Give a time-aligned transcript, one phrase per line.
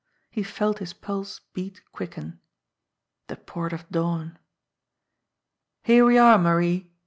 [0.31, 2.39] He felt his pulse beat quicken.
[3.27, 4.39] The Port of Dawn!
[5.83, 6.91] "Here we are, Marie